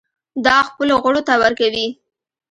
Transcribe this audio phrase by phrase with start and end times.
[0.45, 1.87] دا خپلو غړو ته ورکوي.